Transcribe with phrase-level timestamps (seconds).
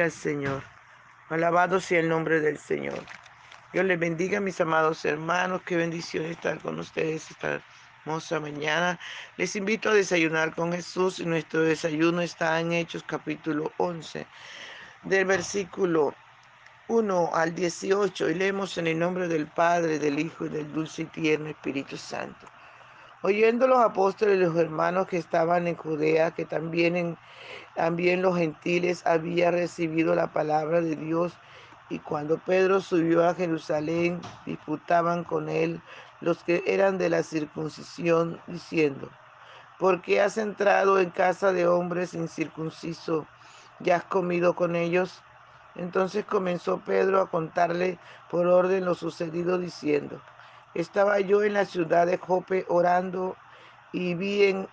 [0.00, 0.62] Al Señor.
[1.28, 3.04] Alabado sea el nombre del Señor.
[3.72, 5.62] Dios les bendiga, mis amados hermanos.
[5.64, 7.60] Qué bendición estar con ustedes esta
[8.04, 8.98] hermosa mañana.
[9.36, 14.26] Les invito a desayunar con Jesús y nuestro desayuno está en Hechos capítulo 11,
[15.04, 16.14] del versículo
[16.88, 18.30] 1 al 18.
[18.30, 21.96] Y leemos en el nombre del Padre, del Hijo y del dulce y tierno Espíritu
[21.96, 22.51] Santo.
[23.24, 27.16] Oyendo los apóstoles y los hermanos que estaban en Judea, que también,
[27.76, 31.32] también los gentiles habían recibido la palabra de Dios,
[31.88, 35.80] y cuando Pedro subió a Jerusalén, disputaban con él
[36.20, 39.08] los que eran de la circuncisión, diciendo,
[39.78, 43.24] ¿por qué has entrado en casa de hombres incircuncisos
[43.78, 45.22] y has comido con ellos?
[45.76, 47.98] Entonces comenzó Pedro a contarle
[48.30, 50.20] por orden lo sucedido, diciendo,
[50.74, 53.36] estaba yo en la ciudad de Jope orando
[53.92, 54.68] y vi en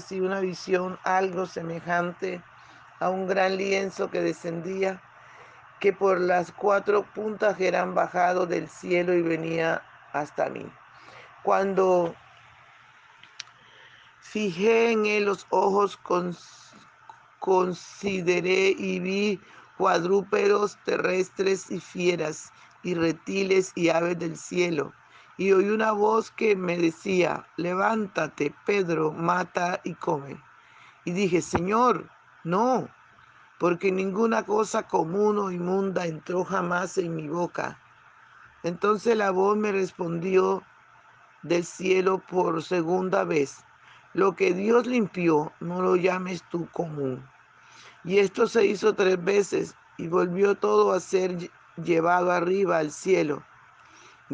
[0.00, 2.42] sí una visión algo semejante
[3.00, 5.02] a un gran lienzo que descendía,
[5.80, 10.64] que por las cuatro puntas eran bajado del cielo y venía hasta mí.
[11.42, 12.14] Cuando
[14.20, 15.98] fijé en él los ojos,
[17.40, 19.40] consideré y vi
[19.76, 22.52] cuadrúpedos terrestres y fieras
[22.84, 24.94] y reptiles y aves del cielo
[25.36, 30.40] y oí una voz que me decía, levántate, Pedro, mata y come.
[31.04, 32.08] Y dije, Señor,
[32.44, 32.88] no,
[33.58, 37.78] porque ninguna cosa común o inmunda entró jamás en mi boca.
[38.62, 40.62] Entonces la voz me respondió
[41.42, 43.64] del cielo por segunda vez,
[44.14, 47.26] lo que Dios limpió, no lo llames tú común.
[48.04, 53.42] Y esto se hizo tres veces y volvió todo a ser llevado arriba al cielo.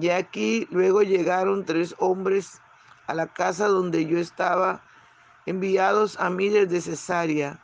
[0.01, 2.61] Y aquí luego llegaron tres hombres
[3.09, 4.81] a la casa donde yo estaba,
[5.45, 7.61] enviados a mí desde Cesarea.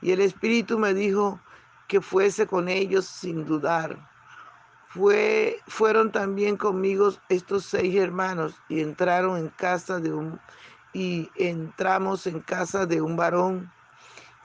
[0.00, 1.40] Y el Espíritu me dijo
[1.86, 3.96] que fuese con ellos sin dudar.
[4.88, 10.40] Fue, fueron también conmigo estos seis hermanos y entraron en casa de un
[10.92, 13.70] y entramos en casa de un varón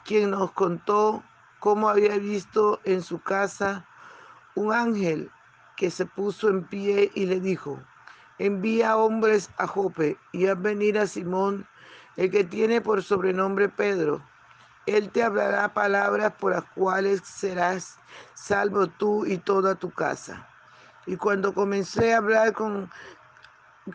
[0.03, 1.23] quien nos contó
[1.59, 3.87] cómo había visto en su casa
[4.53, 5.31] un ángel
[5.75, 7.79] que se puso en pie y le dijo,
[8.39, 11.67] envía hombres a Jope y a venir a Simón,
[12.17, 14.21] el que tiene por sobrenombre Pedro.
[14.85, 17.97] Él te hablará palabras por las cuales serás
[18.33, 20.47] salvo tú y toda tu casa.
[21.05, 22.89] Y cuando comencé a hablar con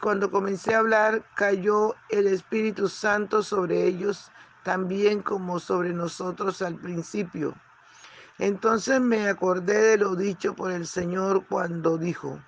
[0.01, 4.31] cuando comencé a hablar, cayó el Espíritu Santo sobre ellos,
[4.63, 7.55] también como sobre nosotros al principio.
[8.39, 12.39] Entonces me acordé de lo dicho por el Señor cuando dijo,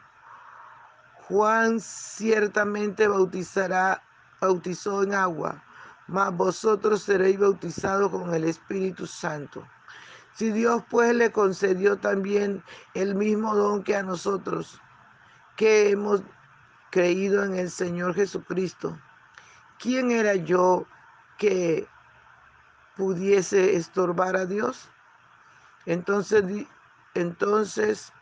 [1.26, 4.00] Juan ciertamente bautizará,
[4.40, 5.64] bautizó en agua,
[6.06, 9.66] mas vosotros seréis bautizados con el Espíritu Santo.
[10.34, 12.62] Si Dios pues le concedió también
[12.94, 14.80] el mismo don que a nosotros,
[15.56, 16.22] que hemos
[16.90, 18.96] creído en el Señor Jesucristo,
[19.80, 20.86] ¿quién era yo
[21.36, 21.88] que
[22.96, 24.88] pudiese estorbar a Dios?
[25.90, 26.44] Entonces,
[27.14, 28.12] entonces,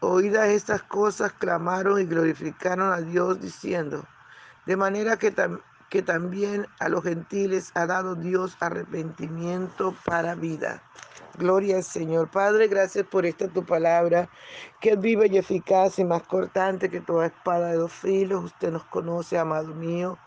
[0.00, 4.04] oídas estas cosas, clamaron y glorificaron a Dios diciendo,
[4.66, 5.32] de manera que,
[5.90, 10.82] que también a los gentiles ha dado Dios arrepentimiento para vida.
[11.38, 12.28] Gloria al Señor.
[12.32, 14.28] Padre, gracias por esta tu palabra,
[14.80, 18.46] que es viva y eficaz y más cortante que toda espada de dos filos.
[18.46, 20.18] Usted nos conoce, amado mío.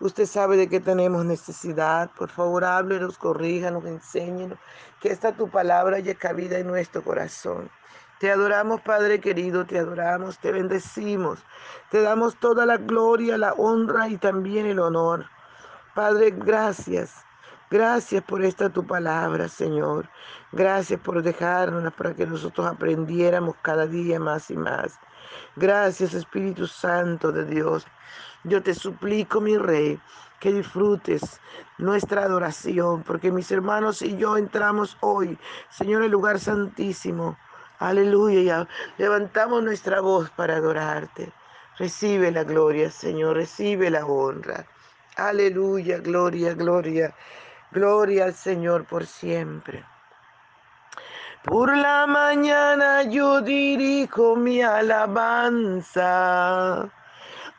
[0.00, 2.10] Usted sabe de qué tenemos necesidad.
[2.16, 4.58] Por favor, háblenos, corríjanos, enséñenos.
[5.00, 7.70] Que esta tu palabra haya cabida en nuestro corazón.
[8.20, 11.38] Te adoramos, Padre querido, te adoramos, te bendecimos.
[11.90, 15.26] Te damos toda la gloria, la honra y también el honor.
[15.94, 17.26] Padre, gracias.
[17.70, 20.08] Gracias por esta tu palabra, Señor.
[20.52, 24.98] Gracias por dejarnos para que nosotros aprendiéramos cada día más y más.
[25.56, 27.86] Gracias, Espíritu Santo de Dios.
[28.46, 30.00] Yo te suplico, mi rey,
[30.38, 31.40] que disfrutes
[31.78, 35.36] nuestra adoración, porque mis hermanos y yo entramos hoy,
[35.68, 37.36] Señor, el lugar santísimo.
[37.80, 41.32] Aleluya, levantamos nuestra voz para adorarte.
[41.76, 44.64] Recibe la gloria, Señor, recibe la honra.
[45.16, 47.12] Aleluya, gloria, gloria,
[47.72, 49.84] gloria al Señor por siempre.
[51.42, 55.98] Por la mañana yo dirijo mi alabanza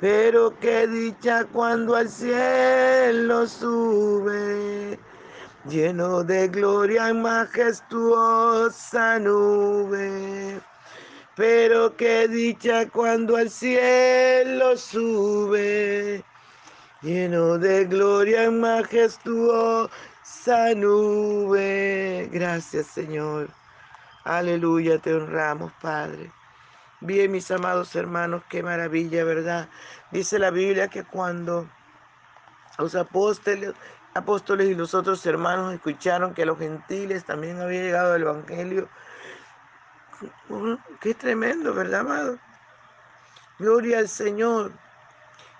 [0.00, 4.96] Pero qué dicha cuando al cielo sube,
[5.68, 10.60] lleno de gloria y majestuosa nube.
[11.34, 16.24] Pero qué dicha cuando al cielo sube,
[17.02, 19.90] lleno de gloria y majestuosa
[20.76, 22.28] nube.
[22.30, 23.50] Gracias Señor.
[24.22, 26.37] Aleluya, te honramos, Padre.
[27.00, 29.68] Bien, mis amados hermanos, qué maravilla, ¿verdad?
[30.10, 31.68] Dice la Biblia que cuando
[32.76, 33.72] los apóstoles,
[34.14, 38.88] apóstoles y los otros hermanos escucharon que los gentiles también había llegado el Evangelio,
[41.00, 42.38] qué tremendo, ¿verdad, amado?
[43.58, 44.72] Gloria al Señor.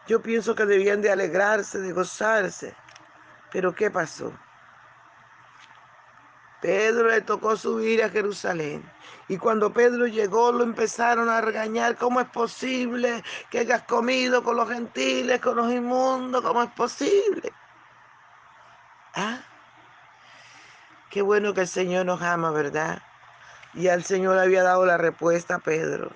[0.09, 2.75] Yo pienso que debían de alegrarse, de gozarse.
[3.53, 4.33] Pero ¿qué pasó?
[6.61, 8.83] Pedro le tocó subir a Jerusalén.
[9.29, 11.97] Y cuando Pedro llegó lo empezaron a regañar.
[11.97, 16.43] ¿Cómo es posible que hayas comido con los gentiles, con los inmundos?
[16.43, 17.53] ¿Cómo es posible?
[19.15, 19.41] ¿Ah?
[21.11, 23.03] Qué bueno que el Señor nos ama, ¿verdad?
[23.75, 26.11] Y al Señor le había dado la respuesta a Pedro.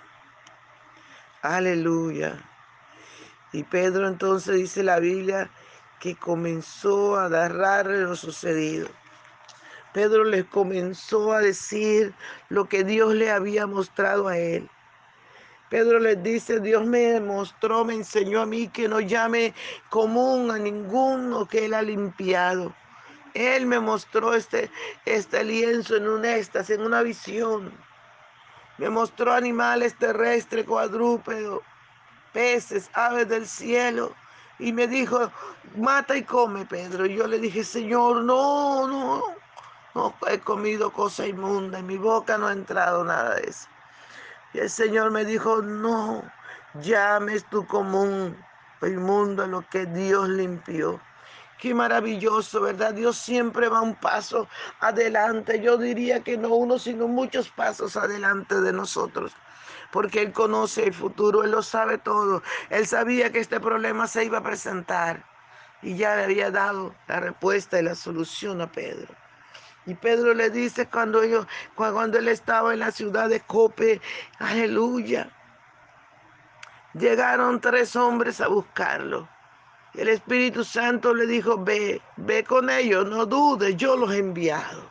[1.42, 2.38] Aleluya.
[3.52, 5.50] Y Pedro entonces dice la Biblia
[6.00, 8.88] que comenzó a narrarle lo sucedido.
[9.92, 12.14] Pedro les comenzó a decir
[12.48, 14.68] lo que Dios le había mostrado a él.
[15.68, 19.54] Pedro les dice, Dios me mostró, me enseñó a mí que no llame
[19.88, 22.74] común a ninguno que él ha limpiado.
[23.34, 24.70] Él me mostró este,
[25.06, 27.72] este lienzo en un éxtasis, en una visión.
[28.76, 31.60] Me mostró animales terrestres, cuadrúpedos,
[32.32, 34.14] peces, aves del cielo.
[34.58, 35.30] Y me dijo,
[35.76, 37.06] mata y come, Pedro.
[37.06, 39.22] Y yo le dije, Señor, no, no,
[39.94, 43.68] no he comido cosa inmunda, en mi boca no ha entrado nada de eso.
[44.54, 46.22] Y el Señor me dijo, no
[46.74, 48.36] llames tú común
[48.88, 51.00] inmundo lo que Dios limpió.
[51.58, 52.94] Qué maravilloso, ¿verdad?
[52.94, 54.48] Dios siempre va un paso
[54.80, 55.60] adelante.
[55.60, 59.32] Yo diría que no uno, sino muchos pasos adelante de nosotros.
[59.92, 62.42] Porque Él conoce el futuro, Él lo sabe todo.
[62.70, 65.24] Él sabía que este problema se iba a presentar.
[65.82, 69.21] Y ya le había dado la respuesta y la solución a Pedro.
[69.86, 74.00] Y Pedro le dice cuando, ellos, cuando él estaba en la ciudad de Cope,
[74.38, 75.28] aleluya,
[76.94, 79.28] llegaron tres hombres a buscarlo.
[79.94, 84.88] El Espíritu Santo le dijo, ve, ve con ellos, no dudes, yo los he enviado.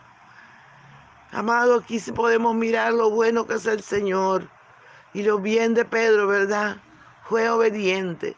[1.31, 4.47] Amado, aquí podemos mirar lo bueno que es el Señor
[5.13, 6.77] y lo bien de Pedro, ¿verdad?
[7.23, 8.35] Fue obediente.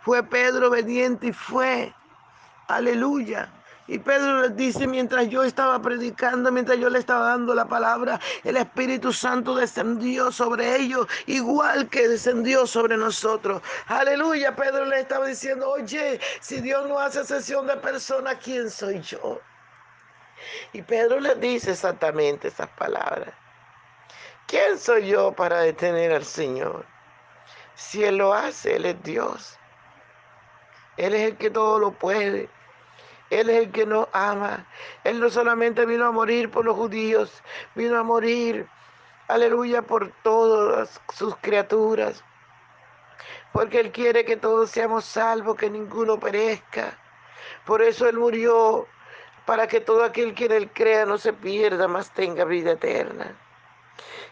[0.00, 1.94] Fue Pedro obediente y fue.
[2.66, 3.48] Aleluya.
[3.88, 8.20] Y Pedro les dice, mientras yo estaba predicando, mientras yo le estaba dando la palabra,
[8.44, 13.60] el Espíritu Santo descendió sobre ellos, igual que descendió sobre nosotros.
[13.88, 19.00] Aleluya, Pedro le estaba diciendo, oye, si Dios no hace sesión de personas, ¿quién soy
[19.00, 19.40] yo?
[20.72, 23.34] Y Pedro le dice exactamente esas palabras.
[24.46, 26.86] ¿Quién soy yo para detener al Señor?
[27.74, 29.58] Si Él lo hace, Él es Dios.
[30.96, 32.48] Él es el que todo lo puede.
[33.32, 34.66] Él es el que nos ama.
[35.04, 37.42] Él no solamente vino a morir por los judíos,
[37.74, 38.68] vino a morir,
[39.28, 42.22] aleluya, por todas sus criaturas.
[43.52, 46.98] Porque Él quiere que todos seamos salvos, que ninguno perezca.
[47.64, 48.86] Por eso Él murió
[49.46, 53.36] para que todo aquel que en él crea no se pierda, mas tenga vida eterna.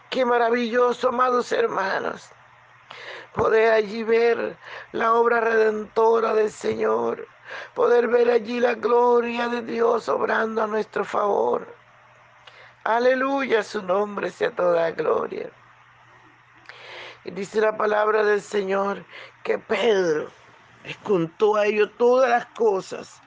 [0.09, 2.29] Qué maravilloso, amados hermanos,
[3.33, 4.57] poder allí ver
[4.91, 7.27] la obra redentora del Señor,
[7.73, 11.67] poder ver allí la gloria de Dios obrando a nuestro favor.
[12.83, 15.49] Aleluya, su nombre sea toda gloria.
[17.23, 19.05] Y dice la palabra del Señor
[19.43, 20.31] que Pedro
[20.83, 23.21] les contó a ellos todas las cosas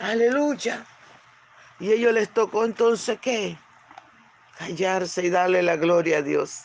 [0.00, 0.86] Aleluya.
[1.78, 3.58] Y ellos les tocó entonces qué?
[4.58, 6.64] Callarse y darle la gloria a Dios.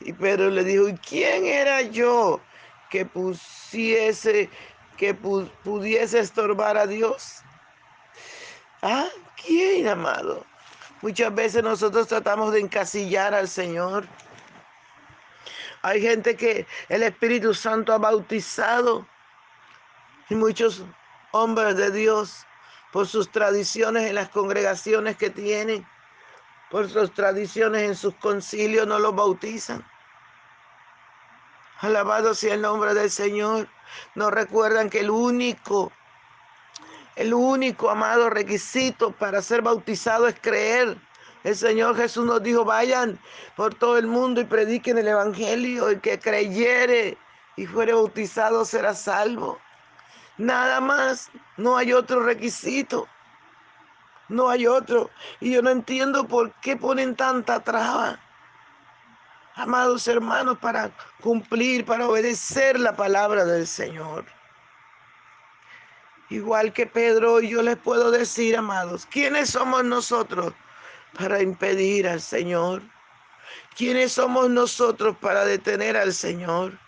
[0.00, 2.40] Y Pedro le dijo, ¿y quién era yo
[2.90, 4.50] que pusiese,
[4.96, 7.42] que pudiese estorbar a Dios?
[8.82, 9.08] ¿Ah?
[9.44, 10.44] ¿Quién, amado?
[11.02, 14.06] Muchas veces nosotros tratamos de encasillar al Señor.
[15.82, 19.06] Hay gente que el Espíritu Santo ha bautizado
[20.28, 20.84] y muchos
[21.32, 22.44] hombres de Dios,
[22.92, 25.86] por sus tradiciones en las congregaciones que tienen,
[26.70, 29.84] por sus tradiciones en sus concilios, no los bautizan.
[31.80, 33.68] Alabado sea el nombre del Señor.
[34.14, 35.92] No recuerdan que el único,
[37.16, 40.96] el único amado requisito para ser bautizado es creer.
[41.44, 43.18] El Señor Jesús nos dijo, vayan
[43.56, 45.88] por todo el mundo y prediquen el Evangelio.
[45.88, 47.16] El que creyere
[47.56, 49.58] y fuere bautizado será salvo.
[50.38, 53.06] Nada más, no hay otro requisito.
[54.28, 55.10] No hay otro.
[55.40, 58.18] Y yo no entiendo por qué ponen tanta traba.
[59.56, 60.90] Amados hermanos, para
[61.22, 64.26] cumplir, para obedecer la palabra del Señor.
[66.28, 70.52] Igual que Pedro, yo les puedo decir, amados, ¿quiénes somos nosotros
[71.18, 72.82] para impedir al Señor?
[73.74, 76.78] ¿Quiénes somos nosotros para detener al Señor?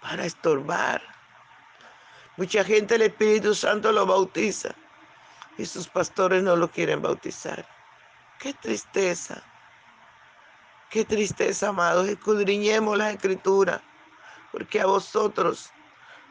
[0.00, 1.00] Para estorbar.
[2.36, 4.74] Mucha gente el Espíritu Santo lo bautiza
[5.56, 7.64] y sus pastores no lo quieren bautizar.
[8.40, 9.40] Qué tristeza.
[10.90, 12.08] Qué tristeza, amados.
[12.08, 13.82] Escudriñemos la escritura,
[14.52, 15.70] porque a vosotros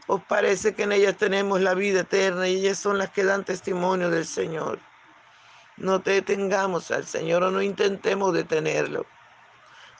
[0.07, 3.45] os parece que en ellas tenemos la vida eterna y ellas son las que dan
[3.45, 4.79] testimonio del Señor.
[5.77, 9.05] No detengamos al Señor o no intentemos detenerlo.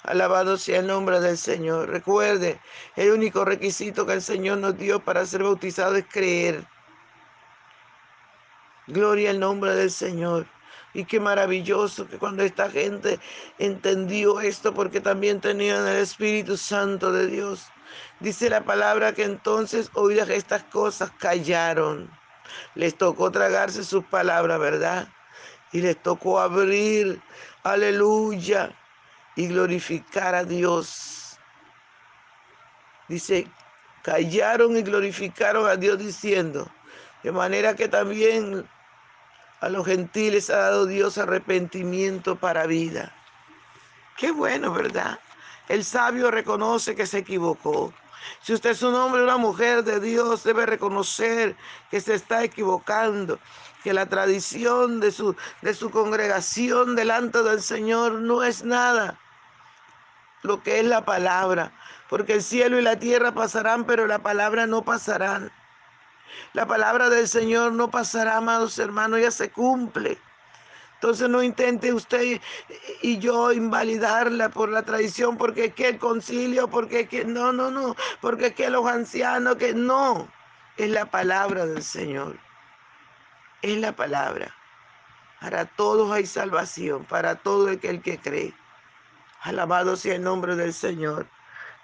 [0.03, 1.89] Alabado sea el nombre del Señor.
[1.89, 2.59] Recuerde,
[2.95, 6.65] el único requisito que el Señor nos dio para ser bautizado es creer.
[8.87, 10.47] Gloria al nombre del Señor.
[10.97, 13.19] Y qué maravilloso que cuando esta gente
[13.59, 17.67] entendió esto, porque también tenían el Espíritu Santo de Dios.
[18.19, 22.09] Dice la palabra que entonces oídas estas cosas callaron.
[22.73, 25.07] Les tocó tragarse sus palabras, ¿verdad?
[25.71, 27.21] Y les tocó abrir,
[27.61, 28.75] aleluya,
[29.35, 31.37] y glorificar a Dios.
[33.07, 33.45] Dice,
[34.01, 36.67] callaron y glorificaron a Dios diciendo,
[37.21, 38.67] de manera que también
[39.59, 43.13] a los gentiles ha dado Dios arrepentimiento para vida.
[44.17, 45.19] Qué bueno, ¿verdad?
[45.67, 47.93] El sabio reconoce que se equivocó.
[48.41, 51.55] Si usted es un hombre o una mujer de Dios, debe reconocer
[51.89, 53.39] que se está equivocando,
[53.83, 59.19] que la tradición de su, de su congregación delante del Señor no es nada
[60.43, 61.71] lo que es la palabra,
[62.09, 65.51] porque el cielo y la tierra pasarán, pero la palabra no pasarán.
[66.53, 70.17] La palabra del Señor no pasará, amados hermanos, ya se cumple.
[70.96, 72.41] Entonces no intente usted
[73.03, 77.53] y yo invalidarla por la tradición, porque es que el concilio, porque es que no,
[77.53, 80.27] no, no, porque es que los ancianos, que no,
[80.75, 82.38] es la palabra del Señor.
[83.62, 84.55] Es la palabra.
[85.39, 88.53] Para todos hay salvación, para todo aquel que cree.
[89.41, 91.27] Alabado sea el nombre del Señor.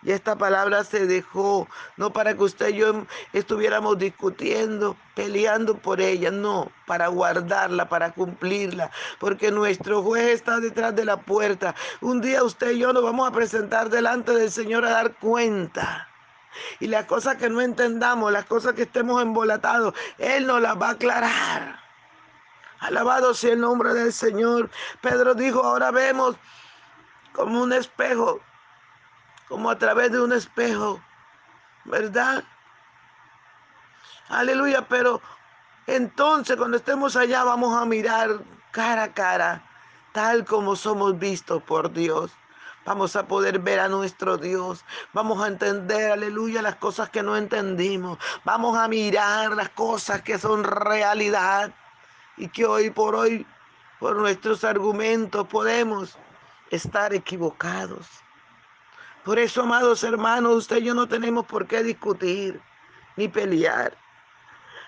[0.03, 6.01] Y esta palabra se dejó, no para que usted y yo estuviéramos discutiendo, peleando por
[6.01, 11.73] ella, no, para guardarla, para cumplirla, porque nuestro juez está detrás de la puerta.
[12.01, 16.09] Un día usted y yo nos vamos a presentar delante del Señor a dar cuenta.
[16.79, 20.89] Y las cosas que no entendamos, las cosas que estemos embolatados, Él nos las va
[20.89, 21.79] a aclarar.
[22.79, 24.69] Alabado sea el nombre del Señor.
[24.99, 26.35] Pedro dijo, ahora vemos
[27.31, 28.41] como un espejo,
[29.53, 30.99] como a través de un espejo,
[31.85, 32.43] ¿verdad?
[34.29, 35.21] Aleluya, pero
[35.85, 39.63] entonces cuando estemos allá vamos a mirar cara a cara,
[40.11, 42.31] tal como somos vistos por Dios.
[42.83, 44.83] Vamos a poder ver a nuestro Dios.
[45.13, 48.17] Vamos a entender, aleluya, las cosas que no entendimos.
[48.43, 51.71] Vamos a mirar las cosas que son realidad
[52.37, 53.45] y que hoy por hoy,
[53.99, 56.17] por nuestros argumentos, podemos
[56.71, 58.23] estar equivocados.
[59.23, 62.61] Por eso, amados hermanos, usted y yo no tenemos por qué discutir
[63.15, 63.97] ni pelear.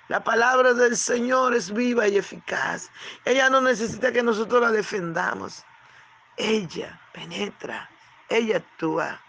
[0.07, 2.91] La palabra del Señor es viva y eficaz.
[3.23, 5.63] Ella no necesita que nosotros la defendamos.
[6.37, 7.89] Ella penetra,
[8.29, 9.19] ella actúa,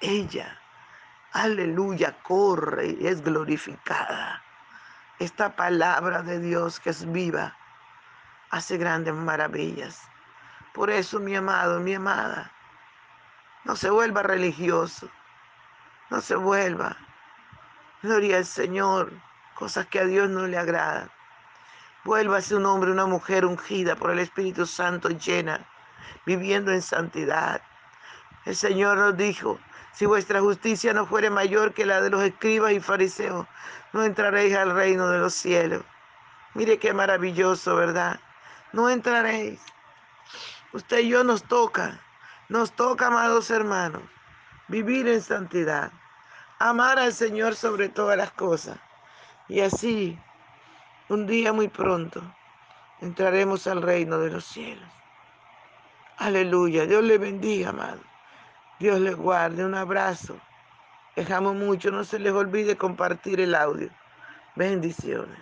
[0.00, 0.60] ella,
[1.32, 4.42] aleluya, corre y es glorificada.
[5.18, 7.56] Esta palabra de Dios que es viva
[8.50, 10.02] hace grandes maravillas.
[10.74, 12.52] Por eso, mi amado, mi amada,
[13.66, 15.10] no se vuelva religioso,
[16.08, 16.96] no se vuelva.
[18.00, 19.12] Gloria al Señor,
[19.56, 21.10] cosas que a Dios no le agradan.
[22.04, 25.66] Vuélvase un hombre, una mujer ungida por el Espíritu Santo llena,
[26.24, 27.60] viviendo en santidad.
[28.44, 29.58] El Señor nos dijo,
[29.92, 33.48] si vuestra justicia no fuere mayor que la de los escribas y fariseos,
[33.92, 35.82] no entraréis al reino de los cielos.
[36.54, 38.20] Mire qué maravilloso, ¿verdad?
[38.72, 39.60] No entraréis.
[40.72, 42.00] Usted y yo nos toca,
[42.48, 44.02] nos toca, amados hermanos,
[44.68, 45.92] vivir en santidad,
[46.58, 48.78] amar al Señor sobre todas las cosas.
[49.48, 50.18] Y así,
[51.08, 52.22] un día muy pronto,
[53.00, 54.88] entraremos al reino de los cielos.
[56.18, 58.00] Aleluya, Dios le bendiga, amado.
[58.78, 59.64] Dios les guarde.
[59.64, 60.38] Un abrazo.
[61.14, 61.90] Dejamos mucho.
[61.90, 63.90] No se les olvide compartir el audio.
[64.54, 65.38] Bendiciones.